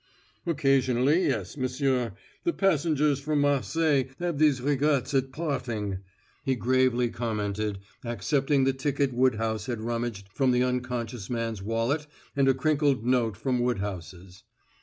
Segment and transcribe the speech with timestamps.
[0.47, 2.13] "Occasionally, yes, m'sieu,
[2.43, 5.99] the passengers from Marseilles have these regrets at parting,"
[6.43, 12.49] he gravely commented, accepting the ticket Woodhouse had rummaged from the unconscious man's wallet and
[12.49, 14.41] a crinkled note from Woodhouse's.